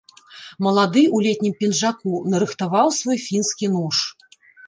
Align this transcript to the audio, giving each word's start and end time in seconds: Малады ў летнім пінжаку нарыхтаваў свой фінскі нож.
Малады 0.67 1.01
ў 1.01 1.17
летнім 1.25 1.53
пінжаку 1.59 2.13
нарыхтаваў 2.35 2.87
свой 3.01 3.17
фінскі 3.27 3.65
нож. 3.77 3.95